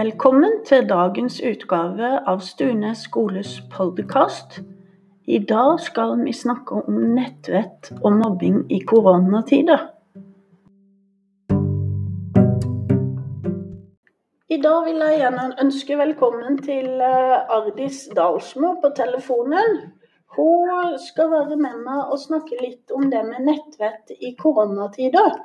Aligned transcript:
Velkommen 0.00 0.52
til 0.64 0.86
dagens 0.88 1.34
utgave 1.44 2.08
av 2.30 2.38
Stune 2.40 2.94
skoles 2.96 3.50
podkast. 3.74 4.54
I 5.28 5.40
dag 5.44 5.80
skal 5.84 6.14
vi 6.22 6.32
snakke 6.32 6.78
om 6.88 7.00
nettvett 7.18 7.90
og 7.98 8.14
mobbing 8.16 8.62
i 8.72 8.78
koronatider. 8.92 9.82
I 14.48 14.58
dag 14.64 14.78
vil 14.86 15.04
jeg 15.04 15.18
gjerne 15.20 15.44
ønske 15.66 15.98
velkommen 16.00 16.56
til 16.64 16.88
eh, 17.04 17.56
Ardis 17.58 18.06
Dalsmo 18.16 18.78
på 18.80 18.92
telefonen. 18.96 19.82
Hun 20.38 20.96
skal 21.10 21.28
være 21.34 21.58
med 21.60 21.82
meg 21.84 22.06
og 22.06 22.22
snakke 22.22 22.56
litt 22.62 22.96
om 22.96 23.10
det 23.12 23.20
med 23.28 23.50
nettvett 23.50 24.16
i 24.16 24.32
koronatider. 24.38 25.36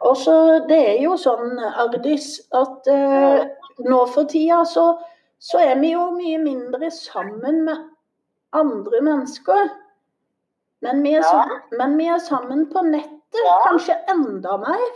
Og 0.00 0.16
så 0.16 0.34
Det 0.68 0.80
er 0.88 0.98
jo 1.04 1.14
sånn, 1.16 1.54
Ardis, 1.84 2.40
at 2.52 2.90
uh, 2.90 3.46
nå 3.84 3.98
for 4.12 4.28
tida 4.30 4.62
så, 4.68 4.86
så, 5.38 5.60
er 5.60 5.80
vi 5.80 5.92
jo 5.92 6.10
mye 6.16 6.38
mindre 6.42 6.90
sammen 6.94 7.64
med 7.66 7.82
andre 8.56 9.02
mennesker. 9.04 9.74
Men 10.84 11.02
vi 11.02 11.16
er, 11.16 11.24
sammen, 11.24 11.60
men 11.78 11.98
vi 11.98 12.06
er 12.12 12.22
sammen 12.22 12.66
på 12.72 12.82
nettet, 12.84 13.44
kanskje 13.66 13.96
enda 14.12 14.56
mer. 14.60 14.88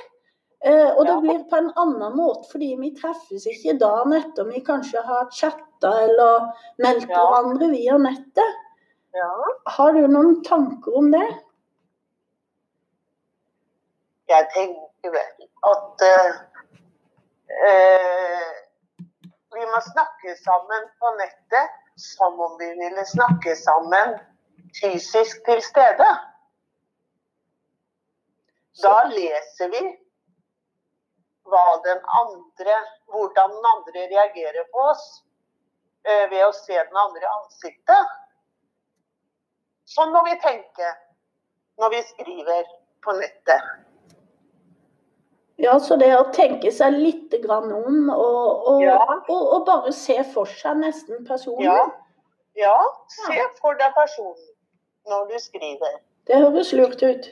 Eh, 0.61 0.91
og 0.93 1.07
det 1.09 1.15
blir 1.25 1.45
på 1.49 1.57
en 1.57 1.71
annen 1.81 2.17
måte, 2.17 2.45
fordi 2.53 2.75
vi 2.81 2.91
treffes 2.97 3.47
ikke 3.49 3.79
dagen 3.81 4.13
etter 4.19 4.49
vi 4.51 4.61
kanskje 4.65 5.01
har 5.07 5.31
chatta 5.33 5.93
eller 6.05 6.51
meldt 6.85 7.09
hverandre 7.09 7.71
via 7.73 7.97
nettet. 8.01 8.59
Har 9.77 9.97
du 9.97 10.05
noen 10.07 10.43
tanker 10.47 10.99
om 11.01 11.09
det? 11.13 11.27
Jeg 14.31 14.47
tenker 14.55 15.17
at 15.67 16.05
uh, 16.07 16.37
vi 19.55 19.67
må 19.67 19.81
snakke 19.93 20.37
sammen 20.45 20.89
på 20.99 21.15
nettet 21.19 21.79
som 22.01 22.41
om 22.41 22.59
vi 22.59 22.69
ville 22.79 23.05
snakke 23.07 23.57
sammen 23.57 24.19
fysisk 24.81 25.45
til 25.45 25.63
stede. 25.63 26.11
Da 28.83 28.95
leser 29.11 29.73
vi 29.75 29.83
hva 31.51 31.65
den 31.85 31.99
andre, 32.21 32.77
hvordan 33.11 33.57
den 33.57 33.69
andre 33.75 34.07
reagerer 34.15 34.69
på 34.73 34.87
oss 34.93 35.05
uh, 36.07 36.27
ved 36.31 36.45
å 36.47 36.53
se 36.55 36.79
den 36.79 37.01
andre 37.05 37.27
i 37.27 37.33
ansiktet. 37.35 38.17
Sånn 39.91 40.15
må 40.15 40.23
vi 40.29 40.37
tenke 40.45 40.95
når 41.83 41.97
vi 41.97 42.03
skriver 42.13 42.69
på 43.03 43.17
nettet. 43.19 43.90
Ja, 45.61 45.75
så 45.81 45.97
det 46.01 46.09
å 46.17 46.29
tenke 46.33 46.73
seg 46.73 46.97
litt 46.97 47.35
grann 47.43 47.69
om 47.75 48.09
og, 48.15 48.69
og, 48.71 48.85
ja. 48.85 48.97
og, 49.29 49.41
og, 49.41 49.65
bare 49.67 49.93
se 49.93 50.17
for 50.33 50.49
seg 50.61 50.81
nesten 50.81 51.25
personen. 51.29 51.67
Ja. 51.67 51.81
ja, 52.57 52.77
se 53.13 53.45
for 53.61 53.77
deg 53.81 53.93
personen 53.97 54.49
når 55.11 55.29
du 55.29 55.37
skriver. 55.43 55.99
Det 56.31 56.41
høres 56.41 56.73
lurt 56.77 57.03
ut. 57.03 57.29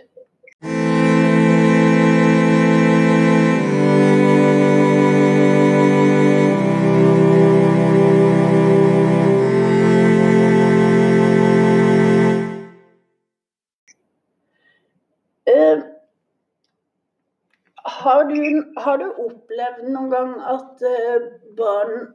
Har 18.09 18.25
du, 18.25 18.75
har 18.77 18.99
du, 18.99 19.09
opplevd 19.21 19.89
noen 19.93 20.07
gang 20.09 20.31
at 20.49 20.81
uh, 20.81 21.25
barn 21.59 22.07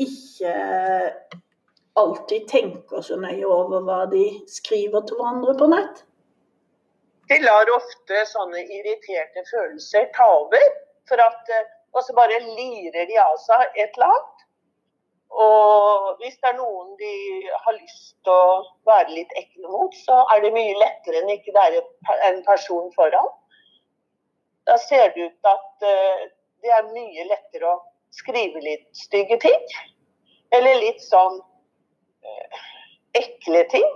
ikke 0.00 0.52
alltid 2.00 2.46
tenker 2.48 3.04
så 3.04 3.18
nøye 3.20 3.44
over 3.44 3.84
hva 3.84 3.98
de 4.08 4.22
skriver 4.48 5.04
til 5.04 5.18
hverandre 5.18 5.52
på 5.60 5.68
nett? 5.74 6.00
De 7.28 7.36
lar 7.42 7.68
ofte 7.74 8.22
sånne 8.30 8.62
irriterte 8.78 9.44
følelser 9.50 10.08
ta 10.16 10.30
over. 10.38 10.64
For 11.12 11.20
at, 11.20 11.52
uh, 11.52 11.68
og 11.92 12.08
så 12.08 12.16
bare 12.16 12.40
lirer 12.46 13.12
de 13.12 13.20
av 13.20 13.36
seg 13.44 13.76
et 13.76 13.92
eller 14.00 14.08
annet. 14.08 14.48
Og 15.44 16.24
hvis 16.24 16.40
det 16.40 16.48
er 16.54 16.58
noen 16.62 16.96
de 17.04 17.12
har 17.66 17.76
lyst 17.76 18.16
til 18.24 18.32
å 18.32 18.56
være 18.88 19.18
litt 19.18 19.36
ekle 19.44 19.68
mot, 19.68 20.00
så 20.08 20.24
er 20.32 20.46
det 20.46 20.56
mye 20.56 20.80
lettere 20.80 21.20
enn 21.20 21.36
ikke 21.36 21.52
det 21.60 21.68
er 21.68 22.26
en 22.32 22.40
person 22.48 22.88
foran 22.96 23.28
da 24.68 24.78
ser 24.78 25.12
det 25.14 25.28
ut 25.28 25.50
at 25.50 25.86
uh, 25.86 26.26
det 26.62 26.74
er 26.74 26.92
mye 26.92 27.26
lettere 27.30 27.72
å 27.72 27.80
skrive 28.14 28.62
litt 28.62 28.88
stygge 28.96 29.38
ting. 29.42 29.64
Eller 30.54 30.82
litt 30.82 31.02
sånn 31.04 31.40
uh, 31.40 32.62
ekle 33.18 33.64
ting 33.72 33.88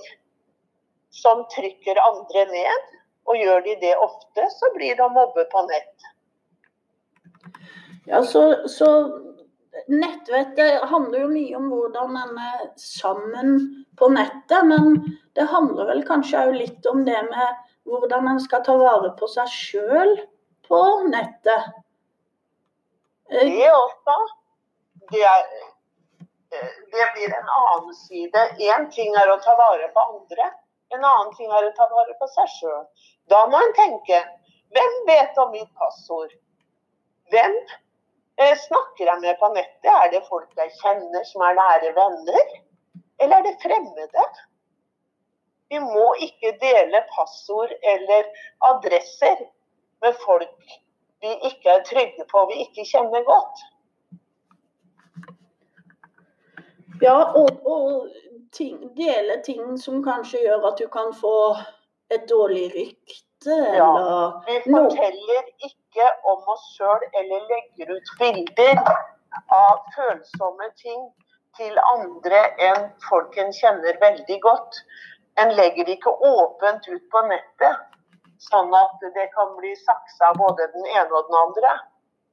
som 1.14 1.44
trykker 1.54 2.00
andre 2.02 2.46
ned. 2.50 2.92
Og 3.26 3.40
gjør 3.40 3.64
de 3.64 3.74
det 3.82 3.94
ofte, 3.98 4.46
så 4.54 4.70
blir 4.76 4.94
de 4.98 5.06
mobbet 5.10 5.16
mobbe 5.18 5.48
på 5.50 5.62
nett. 5.66 6.10
Ja, 8.06 8.20
så, 8.22 8.68
så 8.70 8.86
nettvettet 9.90 10.84
handler 10.90 11.24
jo 11.24 11.30
mye 11.32 11.56
om 11.58 11.66
hvordan 11.72 12.18
en 12.20 12.38
er 12.38 12.68
sammen 12.78 13.56
på 13.98 14.08
nettet. 14.14 14.62
Men 14.70 15.00
det 15.34 15.48
handler 15.50 15.90
vel 15.90 16.04
kanskje 16.06 16.44
òg 16.46 16.54
litt 16.60 16.86
om 16.90 17.02
det 17.08 17.18
med 17.32 17.64
hvordan 17.86 18.30
en 18.30 18.40
skal 18.42 18.62
ta 18.66 18.76
vare 18.78 19.12
på 19.18 19.28
seg 19.30 19.50
sjøl 19.50 20.14
på 20.68 20.82
nettet. 21.10 21.72
Det 23.30 23.70
også. 23.72 24.16
Det, 25.10 25.22
er, 25.22 25.42
det 26.92 27.06
blir 27.14 27.34
en 27.34 27.50
annen 27.58 27.94
side. 27.94 28.46
Én 28.58 28.88
ting 28.94 29.14
er 29.18 29.30
å 29.30 29.38
ta 29.42 29.54
vare 29.58 29.88
på 29.94 30.06
andre, 30.10 30.50
en 30.94 31.04
annen 31.04 31.34
ting 31.38 31.50
er 31.50 31.66
å 31.66 31.74
ta 31.76 31.86
vare 31.90 32.14
på 32.20 32.28
seg 32.34 32.50
sjøl. 32.58 32.82
Da 33.30 33.42
må 33.50 33.58
en 33.58 33.74
tenke 33.78 34.22
hvem 34.74 34.96
vet 35.06 35.38
om 35.38 35.52
mitt 35.54 35.70
passord? 35.78 36.32
Hvem 37.30 37.54
eh, 38.38 38.54
snakker 38.66 39.10
jeg 39.10 39.22
med 39.22 39.38
på 39.40 39.50
nettet? 39.54 39.90
Er 39.92 40.10
det 40.12 40.26
folk 40.28 40.50
jeg 40.58 40.74
kjenner 40.80 41.26
som 41.26 41.42
er 41.46 41.58
nære 41.58 41.94
venner? 41.96 42.52
Eller 43.22 43.38
er 43.38 43.46
det 43.46 43.56
fremmede? 43.62 44.26
Vi 45.70 45.80
må 45.82 46.06
ikke 46.22 46.54
dele 46.62 47.02
passord 47.14 47.72
eller 47.82 48.28
adresser 48.68 49.46
med 50.02 50.18
folk 50.24 50.76
vi 51.20 51.32
ikke 51.48 51.70
er 51.70 51.82
trygge 51.88 52.24
på, 52.30 52.44
vi 52.50 52.60
ikke 52.66 52.84
kjenner 52.90 53.24
godt. 53.24 53.64
Ja, 57.02 57.16
og, 57.40 57.48
og 57.66 58.08
ting, 58.52 58.76
dele 58.96 59.42
ting 59.44 59.78
som 59.80 60.04
kanskje 60.04 60.42
gjør 60.44 60.68
at 60.70 60.80
du 60.80 60.86
kan 60.92 61.12
få 61.20 61.36
et 62.14 62.28
dårlig 62.30 62.70
rykte, 62.76 63.56
ja, 63.80 63.90
Vi 64.46 64.56
forteller 64.64 65.42
no. 65.42 65.68
ikke 65.68 66.06
om 66.30 66.48
oss 66.54 66.64
sjøl 66.76 67.02
eller 67.20 67.44
legger 67.50 67.92
ut 67.96 68.12
bilder 68.20 68.80
av 69.52 69.82
følsomme 69.96 70.70
ting 70.80 71.02
til 71.58 71.76
andre 71.92 72.40
enn 72.68 72.88
folk 73.08 73.36
en 73.40 73.52
kjenner 73.56 73.98
veldig 74.00 74.40
godt. 74.44 74.80
En 75.40 75.52
legger 75.58 75.84
det 75.84 75.98
ikke 75.98 76.16
åpent 76.30 76.88
ut 76.88 77.04
på 77.12 77.22
nettet. 77.28 77.84
Sånn 78.42 78.74
at 78.76 79.00
det 79.14 79.28
kan 79.32 79.54
bli 79.56 79.72
saksa 79.80 80.32
både 80.36 80.66
den 80.74 80.86
ene 80.92 81.12
og 81.12 81.28
den 81.28 81.38
andre. 81.40 81.72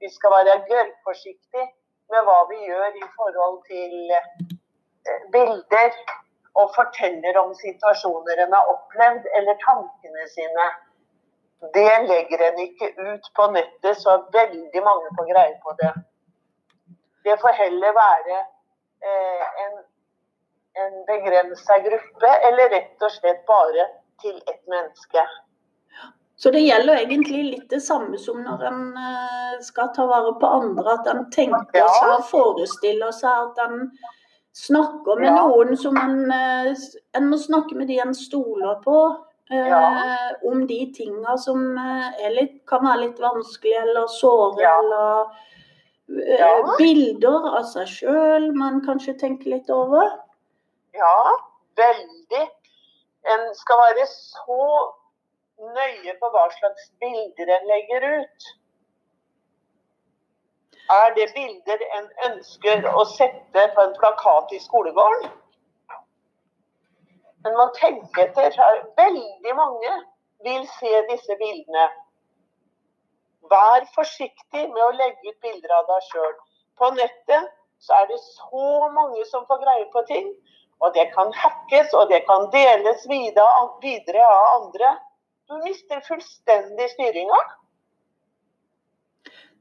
Vi 0.04 0.10
skal 0.12 0.34
være 0.36 0.60
gørrforsiktige 0.68 1.70
med 2.12 2.26
hva 2.28 2.40
vi 2.50 2.60
gjør 2.68 2.98
i 3.00 3.06
forhold 3.16 3.62
til 3.70 4.12
eh, 4.18 5.22
bilder 5.32 5.96
og 6.60 6.74
forteller 6.76 7.38
om 7.42 7.54
situasjoner 7.58 8.44
en 8.44 8.56
har 8.58 8.72
opplevd, 8.74 9.30
eller 9.38 9.62
tankene 9.64 10.28
sine. 10.34 10.66
Det 11.74 11.94
legger 12.10 12.44
en 12.50 12.60
ikke 12.66 12.90
ut 13.00 13.30
på 13.38 13.48
nettet, 13.56 13.98
så 13.98 14.18
veldig 14.36 14.84
mange 14.84 15.14
får 15.18 15.30
greie 15.32 15.56
på 15.64 15.76
det. 15.80 15.94
Det 17.24 17.40
får 17.42 17.58
heller 17.62 17.96
være 17.96 18.42
eh, 19.08 19.48
en, 19.66 19.80
en 20.84 21.00
begrensa 21.08 21.80
gruppe, 21.88 22.36
eller 22.50 22.70
rett 22.76 23.08
og 23.08 23.16
slett 23.16 23.46
bare 23.48 23.88
til 24.22 24.38
ett 24.52 24.68
menneske. 24.68 25.26
Så 26.44 26.52
det 26.52 26.60
gjelder 26.60 26.98
egentlig 27.00 27.44
litt 27.44 27.70
det 27.72 27.80
samme 27.80 28.18
som 28.20 28.42
når 28.44 28.64
en 28.68 28.80
eh, 29.00 29.60
skal 29.64 29.94
ta 29.96 30.04
vare 30.10 30.34
på 30.42 30.48
andre. 30.52 30.96
At 30.98 31.06
en 31.08 31.22
tenker 31.32 31.86
seg 31.88 32.16
og 32.18 32.26
forestiller 32.28 33.14
seg 33.16 33.46
at 33.46 33.62
en 33.64 33.86
snakker 34.60 35.22
med 35.22 35.38
noen 35.38 35.72
som 35.80 35.96
en 36.02 36.34
eh, 36.36 36.82
En 37.16 37.30
må 37.32 37.40
snakke 37.40 37.78
med 37.80 37.88
de 37.88 38.02
en 38.04 38.12
stoler 38.18 38.82
på. 38.84 38.96
Eh. 39.56 40.34
Om 40.50 40.66
de 40.68 40.80
tinga 40.98 41.38
som 41.40 41.62
litt, 42.36 42.58
kan 42.68 42.84
være 42.90 43.06
litt 43.06 43.22
vanskelig 43.24 43.78
eller 43.86 44.10
såre 44.12 44.68
eller. 44.74 45.32
Bilder 46.76 47.48
av 47.54 47.70
seg 47.72 47.88
sjøl 47.88 48.50
man 48.58 48.82
kanskje 48.84 49.16
tenker 49.22 49.54
litt 49.54 49.72
over. 49.72 50.12
Ja, 50.92 51.16
veldig. 51.80 52.44
En 53.32 53.48
skal 53.56 53.80
være 53.86 54.10
så 54.12 54.68
nøye 55.78 56.14
på 56.20 56.30
hva 56.34 56.44
slags 56.58 56.90
bilder 57.02 57.54
en 57.56 57.70
legger 57.72 58.08
ut. 58.20 58.50
Er 60.92 61.14
det 61.16 61.30
bilder 61.36 61.84
en 61.98 62.10
ønsker 62.30 62.88
å 62.92 63.06
sette 63.14 63.66
på 63.76 63.86
en 63.88 63.96
plakat 64.00 64.52
i 64.58 64.60
skolegården? 64.60 65.30
Men 67.44 67.58
man 67.60 67.72
tenker 67.78 68.28
etter. 68.28 68.58
Veldig 68.98 69.56
mange 69.56 69.94
vil 70.48 70.66
se 70.80 70.92
disse 71.12 71.38
bildene. 71.40 71.88
Vær 73.52 73.88
forsiktig 73.96 74.68
med 74.72 74.84
å 74.84 74.96
legge 75.00 75.32
ut 75.32 75.40
bilder 75.44 75.76
av 75.80 75.88
deg 75.92 76.10
sjøl. 76.10 76.36
På 76.80 76.92
nettet 76.96 77.52
så 77.84 78.00
er 78.00 78.08
det 78.12 78.20
så 78.24 78.90
mange 78.96 79.26
som 79.32 79.48
får 79.48 79.64
greie 79.64 79.88
på 79.96 80.04
ting. 80.12 80.30
Og 80.84 80.94
det 80.96 81.10
kan 81.16 81.32
hackes, 81.36 81.94
og 81.96 82.10
det 82.12 82.24
kan 82.28 82.50
deles 82.52 83.04
videre 83.08 84.24
av 84.28 84.48
andre. 84.54 84.96
Du 85.54 85.60
mister 85.64 86.00
fullstendig 86.00 86.90
styringa. 86.90 87.40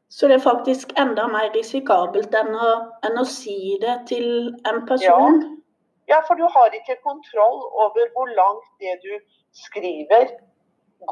Så 0.08 0.28
det 0.28 0.34
er 0.34 0.44
faktisk 0.44 0.92
enda 1.02 1.26
mer 1.28 1.50
risikabelt 1.52 2.32
enn 2.38 2.54
å, 2.56 2.70
enn 3.04 3.20
å 3.20 3.24
si 3.28 3.76
det 3.82 3.98
til 4.08 4.28
en 4.70 4.80
person? 4.88 5.36
Ja. 5.42 6.14
ja, 6.14 6.20
for 6.28 6.40
du 6.40 6.46
har 6.54 6.76
ikke 6.78 6.96
kontroll 7.04 7.60
over 7.84 8.08
hvor 8.14 8.32
langt 8.38 8.70
det 8.80 8.94
du 9.04 9.12
skriver 9.64 10.32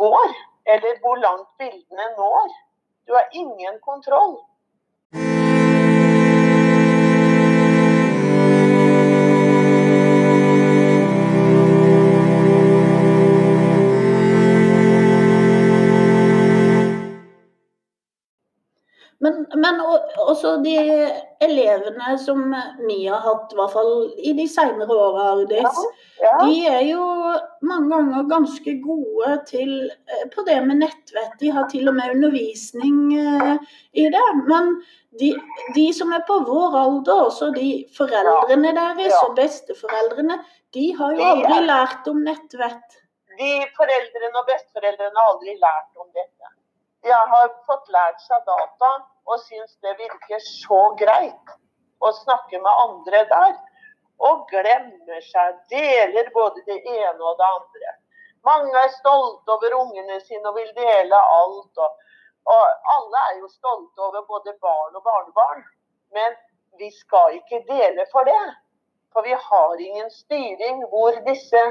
går. 0.01 0.33
Eller 0.73 0.97
hvor 1.05 1.21
langt 1.27 1.49
bildene 1.61 2.09
når. 2.17 2.57
Du 3.05 3.13
har 3.19 3.29
ingen 3.37 3.77
kontroll. 3.85 4.39
De 20.65 20.77
elevene 21.41 22.15
som 22.21 22.43
vi 22.85 23.07
har 23.07 23.21
hatt, 23.25 23.53
i 23.53 23.59
hvert 23.59 23.73
fall 23.73 23.93
i 24.19 24.33
de 24.37 24.47
senere 24.51 24.95
åra, 24.95 25.27
Ardis, 25.35 25.81
ja, 26.21 26.25
ja. 26.25 26.33
de 26.45 26.57
er 26.69 26.85
jo 26.89 27.05
mange 27.67 27.91
ganger 27.93 28.29
ganske 28.31 28.75
gode 28.85 29.35
til, 29.49 29.75
eh, 29.91 30.25
på 30.35 30.45
det 30.47 30.59
med 30.67 30.83
nettvett. 30.83 31.37
De 31.41 31.53
har 31.57 31.69
til 31.73 31.91
og 31.91 31.97
med 31.99 32.17
undervisning 32.17 33.03
uh, 33.17 33.57
i 33.93 34.07
det. 34.13 34.27
Men 34.49 34.75
de, 35.21 35.33
de, 35.77 35.87
som 35.97 36.13
er 36.17 36.25
på 36.29 36.39
vår 36.49 36.79
alder, 36.85 37.27
også 37.27 37.51
de 37.57 37.71
foreldrene 37.97 38.75
deres 38.77 39.13
ja. 39.13 39.23
og 39.27 39.37
besteforeldrene, 39.39 40.41
de 40.77 40.91
har 40.99 41.17
jo 41.17 41.31
aldri 41.35 41.61
lært 41.67 42.11
om 42.11 42.23
nettvett. 42.27 43.01
De 43.41 43.53
foreldrene 43.77 44.37
og 44.37 44.49
besteforeldrene 44.49 45.17
har 45.17 45.33
aldri 45.35 45.57
lært 45.57 46.01
om 46.01 46.09
dette. 46.15 46.40
De 47.03 47.13
har 47.13 47.49
fått 47.67 47.89
lært 47.95 48.21
seg 48.27 48.45
data 48.47 48.91
og 49.31 49.41
syns 49.47 49.77
det 49.85 49.97
virker 49.99 50.43
så 50.45 50.81
greit 51.01 51.55
å 52.01 52.13
snakke 52.23 52.61
med 52.61 52.83
andre 52.85 53.25
der. 53.33 53.59
Og 54.21 54.45
glemmer 54.53 55.23
seg, 55.25 55.57
deler 55.73 56.29
både 56.35 56.61
det 56.67 56.77
ene 56.85 57.25
og 57.25 57.39
det 57.41 57.47
andre. 57.49 57.95
Mange 58.45 58.83
er 58.83 58.93
stolte 58.99 59.55
over 59.55 59.77
ungene 59.79 60.19
sine 60.25 60.49
og 60.49 60.59
vil 60.59 60.71
dele 60.77 61.21
alt. 61.37 61.81
Og, 61.85 62.17
og 62.53 62.95
alle 62.97 63.23
er 63.31 63.39
jo 63.41 63.49
stolte 63.53 64.05
over 64.09 64.27
både 64.29 64.57
barn 64.61 64.97
og 64.97 65.05
barnebarn. 65.05 65.65
Men 66.17 66.37
vi 66.81 66.91
skal 66.99 67.39
ikke 67.41 67.63
dele 67.69 68.05
for 68.13 68.29
det. 68.29 68.43
For 69.13 69.25
vi 69.27 69.33
har 69.49 69.81
ingen 69.89 70.11
styring 70.13 70.85
hvor 70.93 71.17
disse 71.27 71.63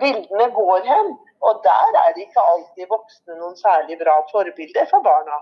bildene 0.00 0.50
går 0.54 0.80
hen. 0.88 1.14
Og 1.40 1.60
der 1.64 1.98
er 2.02 2.18
ikke 2.18 2.42
alltid 2.52 2.90
voksne 2.90 3.38
noen 3.38 3.56
særlig 3.56 3.98
bra 4.00 4.18
forbilder 4.32 4.88
for 4.90 5.04
barna. 5.04 5.38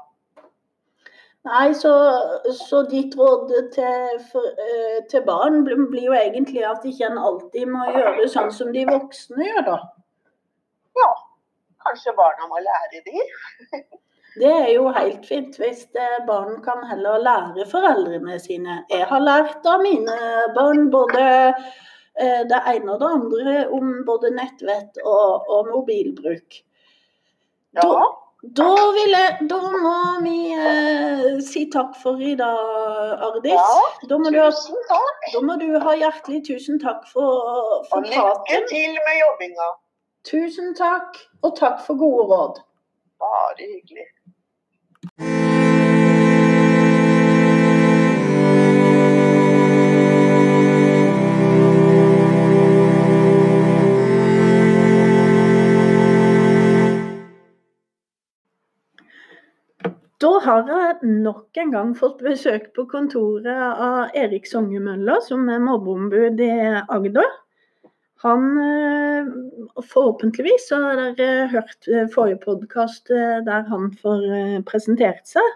Nei, 1.47 1.71
så, 1.79 1.93
så 2.59 2.83
ditt 2.91 3.15
råd 3.19 3.53
til, 3.75 4.17
for, 4.33 4.49
uh, 4.67 4.97
til, 5.11 5.23
barn 5.29 5.61
blir 5.65 6.09
jo 6.09 6.17
egentlig 6.17 6.65
at 6.67 6.85
ikke 6.85 7.07
en 7.07 7.21
alltid 7.23 7.71
må 7.71 7.87
gjøre 7.95 8.27
sånn 8.33 8.51
som 8.55 8.73
de 8.75 8.83
voksne 8.89 9.47
gjør, 9.47 9.63
da? 9.69 9.77
Ja. 10.99 11.13
Kanskje 11.87 12.17
barna 12.19 12.51
må 12.51 12.59
lære 12.59 13.05
de. 13.07 13.23
Det 14.37 14.51
er 14.53 14.67
jo 14.75 14.91
helt 14.93 15.23
fint 15.25 15.55
hvis 15.57 15.87
eh, 15.97 16.17
barn 16.29 16.59
kan 16.61 16.83
heller 16.85 17.23
lære 17.25 17.65
foreldrene 17.71 18.35
sine. 18.43 18.83
Jeg 18.93 19.07
har 19.09 19.23
lært 19.23 19.65
av 19.65 19.81
mine 19.81 20.17
barn 20.53 20.91
både 20.93 21.23
Eh, 21.25 21.96
det 22.17 22.61
ene 22.73 22.95
og 22.95 23.03
det 23.03 23.09
andre 23.13 23.57
om 23.77 23.91
både 24.07 24.31
nettvett 24.33 25.03
og, 25.05 25.51
og 25.53 25.69
mobilbruk. 25.73 26.63
Ja. 27.77 27.83
Da, 27.83 28.07
da, 28.57 28.67
jeg, 28.97 29.49
da, 29.51 29.59
må 29.83 29.95
vi 30.23 30.53
eh, 30.55 31.39
si 31.45 31.65
takk 31.73 31.97
for 32.01 32.21
i 32.21 32.35
dag, 32.39 33.17
Ardis. 33.27 33.57
Ja, 33.57 33.81
da 34.11 34.19
må, 34.21 34.31
du, 34.31 34.39
da 35.33 35.43
må 35.45 35.57
du 35.61 35.67
ha 35.83 35.97
hjertelig 35.99 36.45
tusen 36.47 36.81
takk 36.83 37.05
for, 37.11 37.83
for 37.91 38.05
og 38.05 38.07
lykke 38.07 38.61
til 38.71 38.97
med 39.09 39.19
jobbinga. 39.23 39.71
Tusen 40.29 40.75
takk, 40.79 41.19
og 41.43 41.57
takk 41.59 41.81
for 41.87 41.99
gode 42.01 42.29
råd. 42.33 42.63
Bare 43.23 43.57
hyggelig. 43.61 44.09
Da 60.27 60.39
har 60.43 60.65
jeg 60.67 61.09
nok 61.23 61.59
en 61.61 61.69
gang 61.71 61.91
fått 61.95 62.23
besøk 62.25 62.73
på 62.75 62.83
kontoret 62.91 63.47
av 63.55 64.17
Erik 64.19 64.49
Songemøller, 64.51 65.21
som 65.23 65.45
er 65.53 65.61
mobbeombud 65.63 66.41
i 66.43 66.49
Agder. 66.81 67.29
Han 68.25 68.49
Forhåpentligvis 68.59 69.85
Forhåpentligvis 69.93 70.67
har 70.75 71.03
dere 71.21 71.47
hørt 71.53 71.87
eh, 71.87 72.09
forrige 72.11 72.41
podkast 72.43 73.13
eh, 73.15 73.39
der 73.47 73.69
han 73.71 73.93
får 74.01 74.27
presentert 74.67 75.31
seg. 75.31 75.47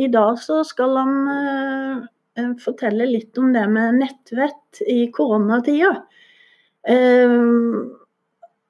I 0.00 0.08
dag 0.14 0.40
så 0.40 0.62
skal 0.64 0.96
han 0.96 2.56
fortelle 2.62 3.10
litt 3.10 3.36
om 3.42 3.52
det 3.52 3.66
med 3.72 4.00
nettvett 4.00 4.80
i 4.86 5.10
koronatida 5.12 5.92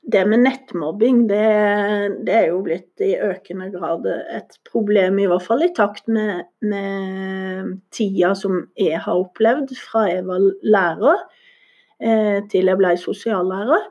det 0.07 0.23
med 0.31 0.45
nettmobbing, 0.45 1.25
det, 1.27 1.47
det, 2.27 2.35
er 2.35 2.47
jo 2.53 2.61
blitt 2.63 3.03
i 3.03 3.17
økende 3.19 3.73
grad 3.75 4.07
et 4.07 4.55
problem, 4.69 5.19
i 5.19 5.27
hvert 5.27 5.43
fall 5.43 5.67
i 5.67 5.73
takt 5.75 6.07
med, 6.07 6.47
med 6.63 7.75
tida 7.95 8.31
som 8.39 8.63
jeg 8.79 9.01
har 9.03 9.19
opplevd 9.25 9.75
fra 9.81 10.07
jeg 10.13 10.23
var 10.29 10.47
lærer 10.63 11.27
eh, 11.99 12.39
til 12.53 12.71
jeg 12.71 12.79
ble 12.79 12.95
sosiallærer. 13.03 13.91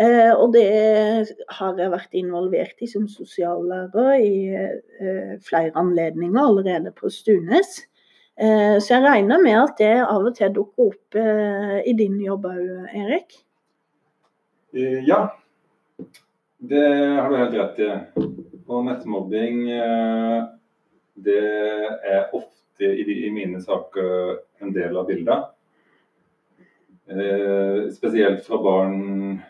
Eh, 0.00 0.30
og 0.36 0.52
det 0.54 0.68
har 1.56 1.80
jeg 1.80 1.92
vært 1.96 2.20
involvert 2.20 2.84
i 2.84 2.92
som 2.92 3.08
sosiallærer 3.10 4.12
i 4.20 4.34
eh, 4.54 5.36
flere 5.46 5.72
anledninger 5.72 6.40
allerede 6.44 6.92
på 7.00 7.08
Stunes. 7.08 7.80
Eh, 8.36 8.76
så 8.76 8.98
jeg 8.98 9.08
regner 9.08 9.40
med 9.40 9.56
at 9.64 9.80
det 9.80 9.94
av 10.04 10.20
og 10.20 10.36
til 10.36 10.52
dukker 10.56 10.92
opp 10.92 11.16
eh, 11.20 11.80
i 11.88 11.96
din 11.96 12.20
jobb 12.20 12.52
òg, 12.52 12.92
Erik? 12.92 13.40
Eh, 14.72 15.04
ja, 15.04 15.38
det 16.58 16.86
har 16.96 17.30
du 17.30 17.36
helt 17.36 17.54
rett 17.54 17.78
i. 17.78 17.88
Og 18.70 18.84
nettmobbing 18.86 19.64
eh, 19.74 20.44
det 21.18 21.40
er 22.06 22.36
ofte 22.36 22.86
i 22.86 23.30
mine 23.34 23.58
saker 23.64 24.36
en 24.62 24.70
del 24.76 24.94
av 24.94 25.08
bildet. 25.10 25.48
Eh, 27.10 27.90
spesielt 27.90 28.46
fra 28.46 28.60
barn 28.62 29.40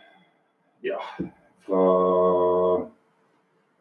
ja, 0.81 1.03
fra 1.69 1.85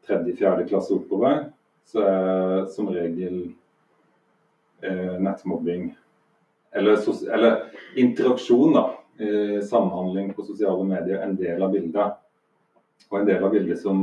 tredje-fjerde 0.09 0.67
klasse 0.67 0.97
oppover, 0.97 1.45
så 1.87 2.03
er 2.03 2.67
som 2.75 2.91
regel 2.91 3.45
nettmobbing 4.79 5.89
eller, 6.75 6.99
eller 7.35 7.63
interaksjon, 7.99 8.75
da 8.75 8.98
eh, 9.19 9.59
samhandling 9.65 10.33
på 10.33 10.45
sosiale 10.47 10.83
medier 10.87 11.23
en 11.23 11.35
del 11.39 11.63
av 11.63 11.71
bildet. 11.75 12.17
Og 13.09 13.19
en 13.19 13.29
del 13.29 13.43
av 13.43 13.53
bildet 13.53 13.79
som, 13.81 14.01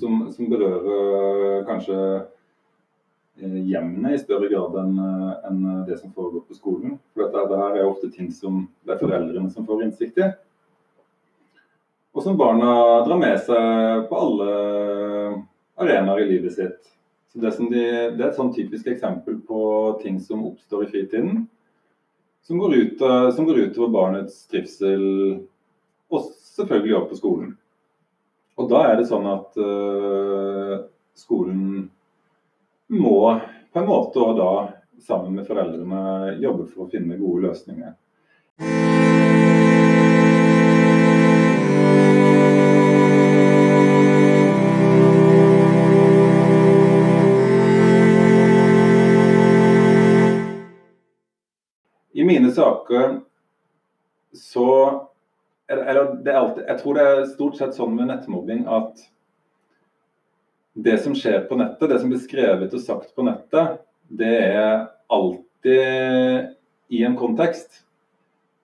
som, 0.00 0.22
som 0.34 0.50
berører 0.50 1.66
kanskje 1.68 1.98
eh, 3.40 3.58
hjemmene 3.72 4.14
i 4.14 4.22
større 4.22 4.50
grad 4.52 4.78
enn 4.82 4.94
en 5.02 5.60
det 5.88 5.98
som 6.00 6.14
foregår 6.14 6.46
på 6.48 6.58
skolen. 6.58 6.96
For 7.12 7.26
dette, 7.26 7.48
det 7.50 7.60
her 7.64 7.80
er 7.80 7.90
ofte 7.90 8.12
ting 8.12 8.30
som 8.34 8.64
det 8.86 8.96
er 8.96 9.02
foreldrene 9.04 9.50
som 9.52 9.68
får 9.68 9.86
innsikt 9.86 10.22
i. 10.22 10.32
Og 12.12 12.24
som 12.24 12.36
barna 12.36 13.02
drar 13.06 13.18
med 13.20 13.38
seg 13.40 14.08
på 14.10 14.18
alle 14.20 14.48
arenaer 15.80 16.20
i 16.20 16.28
livet 16.34 16.52
sitt. 16.52 16.92
Så 17.32 17.40
det, 17.40 17.54
de, 17.56 17.82
det, 18.12 18.20
er 18.20 18.28
et 18.28 18.36
sånn 18.36 18.52
typisk 18.52 18.90
eksempel 18.92 19.38
på 19.48 19.62
ting 20.02 20.18
som 20.20 20.44
oppstår 20.44 20.84
i 20.84 20.90
fritiden, 20.90 21.46
som 22.46 22.58
går, 22.58 22.74
ut, 22.74 23.02
som 23.34 23.46
går 23.46 23.58
utover 23.68 23.92
barnets 23.94 24.46
trivsel, 24.50 25.04
og 26.12 26.30
selvfølgelig 26.56 26.96
opp 26.98 27.10
på 27.12 27.18
skolen. 27.20 27.52
Og 28.60 28.68
da 28.70 28.82
er 28.90 28.98
det 28.98 29.08
sånn 29.08 29.26
at 29.30 29.56
uh, 29.56 30.82
skolen 31.16 31.86
må 32.92 33.18
på 33.72 33.80
en 33.80 33.88
måte 33.88 34.20
og 34.20 34.36
da 34.36 34.52
sammen 35.02 35.38
med 35.38 35.48
foreldrene 35.48 36.36
jobbe 36.42 36.68
for 36.68 36.84
å 36.84 36.90
finne 36.92 37.20
gode 37.20 37.48
løsninger. 37.48 37.94
Mine 52.92 53.22
så 54.32 54.68
eller 55.72 56.14
det 56.24 56.32
er 56.32 56.38
alltid, 56.38 56.64
Jeg 56.68 56.78
tror 56.80 56.94
det 56.94 57.02
er 57.02 57.26
stort 57.30 57.56
sett 57.56 57.76
sånn 57.76 57.94
med 57.96 58.10
nettmobbing 58.10 58.66
at 58.68 59.00
det 60.72 60.98
som 61.04 61.14
skjer 61.16 61.44
på 61.48 61.56
nettet, 61.60 61.88
det 61.88 62.00
som 62.00 62.10
blir 62.12 62.20
skrevet 62.20 62.74
og 62.74 62.82
sagt 62.82 63.14
på 63.16 63.24
nettet, 63.26 63.80
det 64.08 64.34
er 64.56 64.86
alltid 65.12 66.92
i 66.92 67.02
en 67.04 67.16
kontekst. 67.16 67.82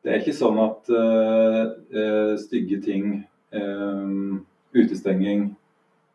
Det 0.04 0.12
er 0.12 0.22
ikke 0.22 0.36
sånn 0.36 0.60
at 0.62 0.88
uh, 0.92 2.34
stygge 2.40 2.80
ting, 2.84 3.22
uh, 3.52 4.40
utestenging 4.76 5.50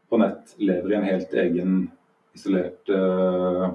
på 0.09 0.21
nett, 0.21 0.55
lever 0.57 0.93
i 0.93 0.97
en 0.97 1.07
helt 1.09 1.33
egen 1.45 1.77
isolert 2.33 2.89
uh, 2.89 3.69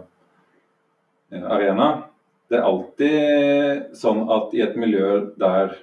arena. 1.31 2.08
Det 2.49 2.57
er 2.57 2.65
alltid 2.65 3.97
sånn 3.99 4.23
at 4.33 4.55
i 4.57 4.63
et 4.65 4.77
miljø 4.81 5.09
der 5.37 5.75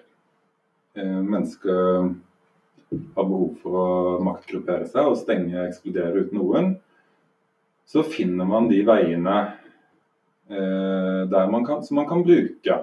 mennesker 0.95 2.15
har 3.15 3.27
behov 3.27 3.53
for 3.61 3.77
å 3.77 3.87
maktgruppere 4.25 4.87
seg 4.89 5.11
og 5.11 5.19
stenge, 5.19 5.67
ekskludere 5.67 6.25
ut 6.25 6.33
noen, 6.35 6.73
så 7.85 8.03
finner 8.07 8.47
man 8.49 8.69
de 8.69 8.81
veiene 8.85 9.35
eh, 10.49 11.47
man 11.51 11.65
kan, 11.67 11.83
som 11.85 11.99
man 11.99 12.07
kan 12.09 12.23
bruke. 12.25 12.79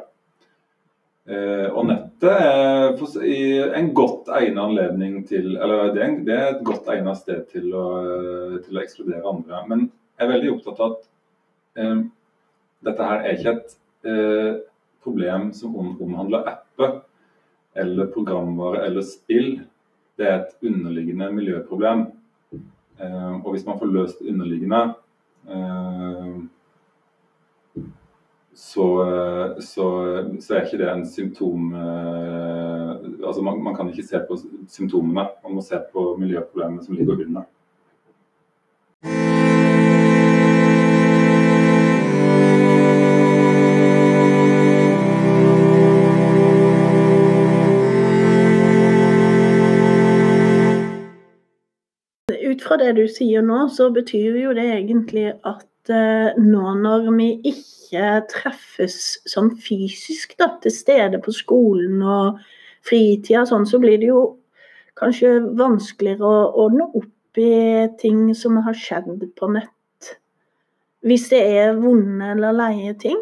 Eh, 1.27 1.69
og 1.71 1.87
nettet 1.87 2.39
er 2.43 3.77
en 3.79 3.93
godt 3.95 4.31
egnet 4.35 4.59
anledning 4.59 5.21
til 5.23 5.53
Eller 5.55 5.93
det 5.95 6.01
er, 6.03 6.17
det 6.27 6.35
er 6.35 6.49
et 6.49 6.65
godt 6.67 6.89
egnet 6.91 7.21
sted 7.21 7.45
til 7.53 7.69
å, 7.79 7.85
til 8.65 8.75
å, 8.75 8.83
ekskludere 8.83 9.31
andre. 9.31 9.63
Men 9.71 9.85
jeg 10.19 10.27
er 10.27 10.33
veldig 10.33 10.53
opptatt 10.57 10.83
av 10.83 10.97
at 10.97 11.07
eh, 11.79 12.03
dette 12.85 13.09
her 13.09 13.23
er 13.23 13.39
ikke 13.39 13.57
et 13.57 13.75
eh, 14.09 14.53
problem 15.03 15.51
som 15.57 15.77
omhandler 15.79 16.49
apper 16.51 17.01
eller 17.79 18.11
programvare 18.13 18.85
eller 18.87 19.07
spill 19.07 19.63
det 20.19 20.29
er 20.29 20.41
et 20.41 20.67
underliggende 20.69 21.31
miljøproblem. 21.33 22.07
Eh, 23.01 23.35
og 23.45 23.51
hvis 23.51 23.67
man 23.67 23.79
får 23.79 23.87
løst 23.87 24.19
det 24.21 24.29
underliggende, 24.33 24.83
eh, 25.49 26.35
så, 28.55 28.87
så, 29.61 29.87
så, 30.41 30.55
er 30.55 30.67
ikke 30.67 30.79
det 30.79 30.91
en 30.93 31.07
symptom 31.09 31.73
eh, 31.75 32.91
Altså 33.27 33.43
man, 33.43 33.63
man, 33.65 33.75
kan 33.75 33.89
ikke 33.89 34.05
se 34.05 34.21
på 34.29 34.37
symptomene, 34.69 35.25
man 35.43 35.55
må 35.55 35.63
se 35.65 35.79
på 35.93 36.17
miljøproblemene 36.21 36.85
som 36.85 36.95
ligger 36.95 37.25
under. 37.25 37.47
Fra 52.73 52.81
det 52.81 52.95
du 52.97 53.05
sier 53.11 53.45
nå, 53.45 53.67
så 53.69 53.91
betyr 53.93 54.39
jo 54.41 54.53
det 54.57 54.65
egentlig 54.79 55.27
at 55.45 55.93
eh, 55.93 56.39
nå 56.41 56.75
når 56.81 57.11
vi 57.19 57.29
ikke 57.51 58.23
treffes 58.31 59.19
sånn 59.29 59.51
fysisk 59.61 60.33
da, 60.41 60.55
til 60.63 60.73
stede 60.73 61.21
på 61.21 61.35
skolen 61.37 62.01
og 62.01 62.39
fritida, 62.87 63.45
sånn, 63.47 63.67
så 63.69 63.81
blir 63.83 63.99
det 64.01 64.09
jo 64.09 64.23
kanskje 64.97 65.35
vanskeligere 65.59 66.25
å 66.25 66.65
ordne 66.65 66.89
opp 66.97 67.41
i 67.41 67.53
ting 68.01 68.25
som 68.37 68.57
har 68.65 68.77
skjedd 68.77 69.21
på 69.37 69.51
nett. 69.53 70.17
Hvis 71.05 71.29
det 71.33 71.43
er 71.59 71.77
vonde 71.77 72.33
eller 72.33 72.57
leie 72.57 72.95
ting. 72.97 73.21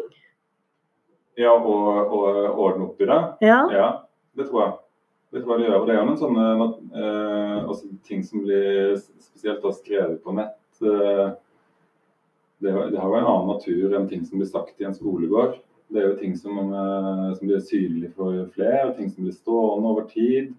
Ja, 1.39 1.57
og, 1.57 2.13
og 2.13 2.31
ordne 2.55 2.87
opp 2.87 3.03
i 3.03 3.09
det? 3.09 3.21
Ja. 3.43 3.65
ja. 3.73 3.91
Det 4.37 4.47
tror 4.47 4.63
jeg. 4.63 4.73
Det 5.31 5.39
du 5.39 5.47
hva 5.47 5.55
det 5.59 5.69
gjør. 5.69 5.85
Det 5.87 5.95
er 5.95 6.07
noen 6.07 6.19
sånne 6.19 6.45
eh, 6.51 7.59
altså, 7.63 7.87
ting 8.03 8.23
som 8.27 8.43
blir 8.43 8.97
spesielt 8.99 9.61
da 9.63 9.71
skrevet 9.71 10.19
på 10.25 10.33
nett. 10.35 10.57
Eh, 10.83 11.29
det, 12.61 12.73
det, 12.91 12.99
har 12.99 13.07
jo 13.07 13.19
en 13.21 13.29
annen 13.29 13.51
natur 13.53 13.95
enn 13.95 14.09
ting 14.09 14.25
som 14.27 14.41
blir 14.41 14.49
sagt 14.51 14.81
i 14.81 14.87
en 14.89 14.97
skolegård. 14.97 15.55
Det 15.91 16.01
er 16.01 16.09
jo 16.09 16.17
ting 16.19 16.35
som, 16.39 16.59
eh, 16.59 17.29
som 17.37 17.47
blir 17.47 17.63
synlige 17.63 18.11
for 18.17 18.43
flere, 18.57 18.91
ting 18.97 19.07
som 19.11 19.23
blir 19.23 19.37
stående 19.37 19.93
over 19.93 20.09
tid. 20.11 20.51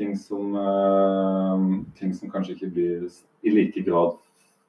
Ting 0.00 0.16
som, 0.18 0.56
eh, 0.56 1.68
ting 2.00 2.16
som 2.16 2.32
kanskje 2.32 2.56
ikke 2.56 2.72
blir 2.72 3.04
i 3.44 3.52
like 3.52 3.84
grad 3.84 4.16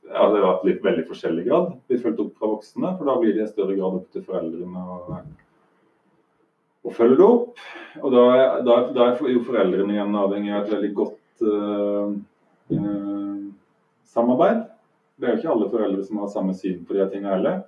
ja, 0.05 0.27
det 0.29 0.43
har 0.43 0.59
vært 0.61 0.83
veldig 0.85 1.07
forskjellig 1.07 1.47
grad 1.47 1.71
blir 1.89 2.01
fulgt 2.03 2.19
opp 2.21 2.35
fra 2.37 2.51
voksne. 2.51 2.91
For 2.97 3.07
da 3.09 3.15
blir 3.21 3.33
det 3.33 3.47
i 3.47 3.49
større 3.49 3.79
grad 3.79 4.01
opp 4.03 4.11
til 4.13 4.27
foreldrene. 4.27 4.83
Og, 4.99 5.15
og 6.85 6.93
følge 6.93 7.17
det 7.19 7.27
opp. 7.27 7.61
Og 8.01 8.13
da, 8.13 8.23
da, 8.65 8.79
da, 8.93 9.09
er 9.11 9.33
jo 9.33 9.43
foreldrene 9.47 9.95
igjen 9.95 10.17
avhengig 10.19 10.53
av 10.53 10.65
et 10.65 10.73
veldig 10.75 10.91
godt 10.97 11.45
uh, 11.45 12.11
uh, 12.75 13.45
samarbeid. 14.15 14.65
Det 15.15 15.27
er 15.27 15.33
jo 15.33 15.41
ikke 15.41 15.53
alle 15.55 15.71
foreldre 15.71 16.03
som 16.05 16.19
har 16.21 16.33
samme 16.33 16.57
syn 16.57 16.83
på 16.85 16.95
de 16.95 17.03
her 17.03 17.09
tingene 17.13 17.37
heller. 17.37 17.63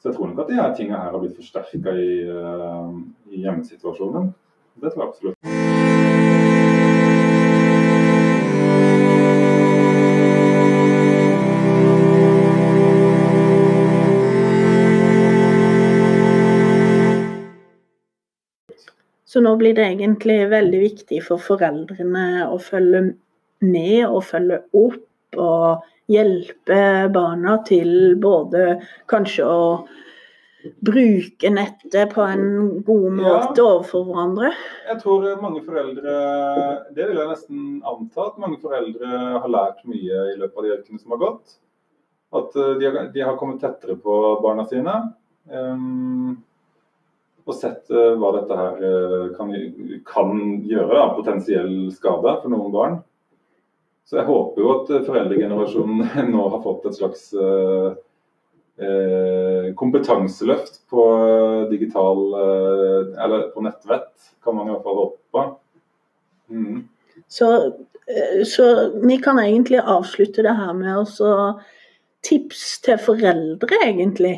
Så 0.00 0.10
jeg 0.10 0.18
tror 0.18 0.32
nok 0.32 0.42
at 0.44 0.50
de 0.50 0.58
her 0.60 0.74
tingene 0.76 1.02
her 1.02 1.12
har 1.12 1.22
blitt 1.22 1.38
forsterka 1.38 1.94
i, 1.96 2.10
uh, 2.28 2.96
i 3.32 3.44
hjemmesituasjonen. 3.44 4.32
Det 4.80 4.92
tror 4.92 5.06
jeg 5.06 5.12
absolutt. 5.14 5.55
Så 19.36 19.42
nå 19.44 19.50
blir 19.60 19.74
det 19.76 19.84
egentlig 19.84 20.46
veldig 20.48 20.78
viktig 20.80 21.18
for 21.26 21.42
foreldrene 21.44 22.46
å 22.48 22.54
følge 22.56 23.02
med 23.60 24.06
og 24.06 24.22
følge 24.24 24.62
opp 24.72 25.36
og 25.36 25.82
hjelpe 26.08 26.78
barna 27.12 27.58
til 27.68 28.14
både 28.22 28.78
kanskje 29.12 29.44
å 29.44 29.66
bruke 30.88 31.52
nettet 31.52 32.14
på 32.14 32.24
en 32.24 32.80
god 32.88 33.06
måte 33.18 33.60
ja, 33.60 33.66
overfor 33.66 34.08
hverandre? 34.08 34.54
Jeg 34.88 35.02
tror 35.04 35.28
mange 35.44 35.60
foreldre, 35.68 36.16
det 36.96 37.12
vil 37.12 37.20
jeg 37.20 37.34
nesten 37.34 37.68
anta, 37.92 38.30
at 38.30 38.40
mange 38.40 38.56
foreldre 38.64 39.20
har 39.36 39.52
lært 39.52 39.84
mye 39.84 40.26
i 40.32 40.40
løpet 40.40 40.56
av 40.56 40.70
de 40.70 40.80
ukene 40.80 41.04
som 41.04 41.12
har 41.12 41.24
gått. 41.26 41.58
At 42.40 42.56
eh, 42.56 42.74
de 42.80 42.88
har, 42.88 43.00
de 43.12 43.28
har 43.28 43.36
kommet 43.36 43.60
tettere 43.60 44.00
på 44.00 44.18
barna 44.40 44.64
sine. 44.72 44.96
Um, 45.52 46.38
og 47.46 47.54
sett 47.54 47.92
uh, 47.94 48.14
hva 48.18 48.32
dette 48.34 48.56
her 48.58 48.80
uh, 48.82 49.26
kan, 49.36 49.52
kan, 50.06 50.40
gjøre 50.66 51.02
av 51.02 51.14
potensiell 51.18 51.76
skade 51.94 52.34
for 52.42 52.52
noen 52.52 52.72
barn. 52.74 52.96
Så 54.06 54.20
jeg 54.20 54.28
håper 54.28 54.62
jo 54.62 54.72
at 54.72 54.90
foreldregenerasjonen 55.06 56.30
nå 56.34 56.48
har 56.52 56.64
fått 56.64 56.88
et 56.90 56.98
slags 56.98 57.30
uh, 57.38 57.94
kompetanseløft 59.80 60.82
på 60.92 61.02
digital 61.70 62.18
Eller 63.24 63.46
på 63.54 63.62
nettvett, 63.64 64.26
kan 64.44 64.52
man 64.58 64.68
i 64.68 64.74
hvert 64.74 64.84
fall 64.84 64.98
håpe. 65.00 65.44
Mm. 66.52 66.82
Så, 67.24 67.48
så, 68.44 68.66
vi 69.00 69.16
kan 69.24 69.40
egentlig 69.40 69.80
avslutte 69.80 70.44
det 70.44 70.52
her 70.60 70.76
med 70.76 70.92
å 70.92 71.32
tips 72.28 72.66
til 72.84 73.00
foreldre, 73.00 73.80
egentlig 73.80 74.34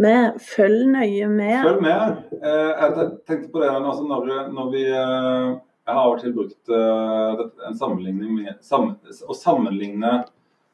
med 0.00 0.40
følg 0.42 0.86
nøye 0.90 1.28
med. 1.28 1.62
Følg 1.66 1.82
med. 1.84 2.20
Eh, 2.40 2.82
jeg 2.82 3.08
tenkte 3.28 3.50
på 3.52 3.62
det 3.62 3.70
altså 3.72 4.04
når, 4.08 4.28
når, 4.54 4.68
vi 4.74 4.84
eh, 4.88 5.48
Jeg 5.86 5.96
har 5.96 6.02
av 6.04 6.12
og 6.14 6.20
til 6.22 6.34
brukt 6.36 6.72
eh, 6.72 7.42
en 7.68 7.78
sammenligning 7.78 8.36
med, 8.36 8.60
sam, 8.64 8.94
å 9.00 9.36
sammenligne 9.36 10.20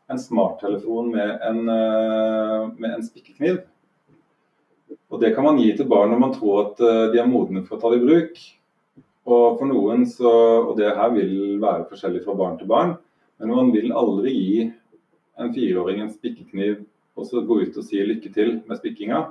en 0.07 0.21
smarttelefon 0.23 1.09
med 1.11 1.47
en, 1.49 1.65
med 1.67 2.93
en 2.93 3.03
spikkekniv. 3.03 3.65
Og 5.11 5.19
Det 5.19 5.33
kan 5.35 5.43
man 5.49 5.59
gi 5.59 5.73
til 5.75 5.89
barn 5.91 6.13
når 6.13 6.21
man 6.23 6.35
tror 6.37 6.61
at 6.61 6.83
de 7.11 7.19
er 7.19 7.27
modne 7.27 7.65
for 7.67 7.75
å 7.75 7.81
ta 7.83 7.91
det 7.91 7.99
i 7.99 8.05
bruk. 8.05 8.39
Og 9.27 9.59
for 9.59 9.67
noen 9.67 10.05
så, 10.07 10.31
og 10.61 10.77
det 10.79 10.93
her 10.95 11.11
vil 11.17 11.57
være 11.59 11.89
forskjellig 11.91 12.23
fra 12.23 12.37
barn 12.39 12.55
til 12.61 12.71
barn, 12.71 12.95
men 13.43 13.51
man 13.51 13.73
vil 13.75 13.91
aldri 13.91 14.31
gi 14.37 14.69
en 15.43 15.51
fireåring 15.57 16.05
en 16.05 16.13
spikkekniv 16.15 16.85
og 17.17 17.29
så 17.29 17.43
gå 17.47 17.61
ut 17.65 17.77
og 17.77 17.85
si 17.87 18.03
lykke 18.05 18.33
til 18.33 18.59
med 18.69 18.79
spikkinga. 18.81 19.23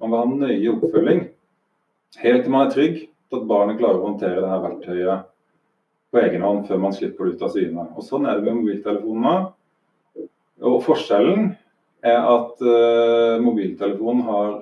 Man 0.00 0.12
vil 0.12 0.20
ha 0.20 0.38
nøye 0.46 0.72
oppfølging 0.74 1.26
helt 2.22 2.44
til 2.44 2.52
man 2.52 2.66
er 2.66 2.72
trygg 2.72 2.98
på 3.30 3.40
at 3.40 3.48
barnet 3.50 3.78
klarer 3.80 4.00
å 4.00 4.08
håndtere 4.10 4.40
det 4.42 4.50
her 4.50 4.62
verktøyet 4.62 5.26
på 6.12 6.20
egen 6.22 6.44
hånd 6.46 6.64
før 6.68 6.80
man 6.80 6.94
slipper 6.96 7.26
det 7.26 7.36
ut 7.36 7.44
av 7.44 7.52
syne. 7.52 7.86
Og 7.96 8.06
Sånn 8.06 8.26
er 8.28 8.38
det 8.38 8.46
med 8.46 8.60
mobiltelefonene. 8.60 9.34
Og 10.64 10.78
Forskjellen 10.86 11.50
er 12.06 12.20
at 12.22 12.62
uh, 12.62 13.42
mobiltelefonen 13.42 14.22
har 14.28 14.52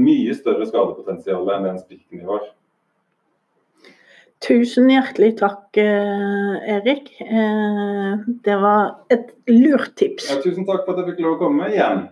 mye 0.00 0.36
større 0.38 0.68
skadepotensial 0.68 1.50
enn 1.52 1.66
den 1.66 1.80
spikken 1.82 2.22
de 2.22 2.30
har. 2.30 2.46
Tusen 4.44 4.90
hjertelig 4.92 5.38
takk, 5.40 5.78
eh, 5.80 6.74
Erik. 6.76 7.08
Eh, 7.20 8.12
det 8.44 8.56
var 8.60 8.98
et 9.10 9.32
lurt 9.48 9.96
tips. 9.96 10.28
Ja, 10.30 10.42
tusen 10.42 10.66
takk 10.68 10.84
for 10.84 10.92
at 10.92 11.04
jeg 11.04 11.14
fikk 11.14 11.24
lov 11.24 11.38
å 11.38 11.42
komme 11.46 11.72
igjen. 11.72 12.08